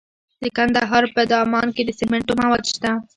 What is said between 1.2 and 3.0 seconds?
دامان کې د سمنټو مواد شته.